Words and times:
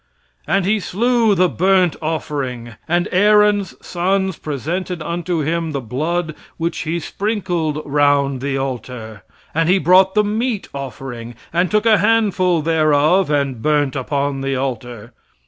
And 0.47 0.65
he 0.65 0.79
slew 0.79 1.35
the 1.35 1.47
burnt 1.47 1.95
offering. 2.01 2.73
And 2.87 3.07
Aaron's 3.11 3.75
sons 3.85 4.39
presented 4.39 4.99
unto 4.99 5.41
him 5.41 5.73
the 5.73 5.79
blood 5.79 6.33
which 6.57 6.79
he 6.79 6.99
sprinkled 6.99 7.79
round 7.85 8.37
about 8.37 8.41
the 8.47 8.57
altar.... 8.57 9.23
And 9.53 9.69
he 9.69 9.77
brought 9.77 10.15
the 10.15 10.23
meat 10.23 10.67
offering 10.73 11.35
and 11.53 11.69
took 11.69 11.85
a 11.85 11.99
handful 11.99 12.63
thereof 12.63 13.29
and 13.29 13.61
burnt 13.61 13.95
upon 13.95 14.41
the 14.41 14.55
altar..... 14.55 15.13